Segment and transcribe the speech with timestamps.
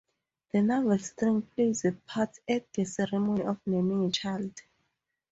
[0.51, 4.51] The navel-string plays a part at the ceremony of naming a child.